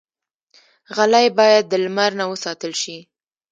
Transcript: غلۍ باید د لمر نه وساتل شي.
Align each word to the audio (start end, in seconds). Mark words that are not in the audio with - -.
غلۍ 0.95 1.27
باید 1.37 1.63
د 1.67 1.73
لمر 1.83 2.11
نه 2.19 2.25
وساتل 2.31 2.71
شي. 2.81 2.97